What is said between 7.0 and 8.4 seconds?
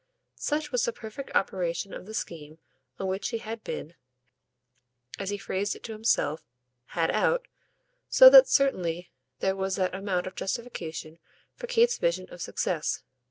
out; so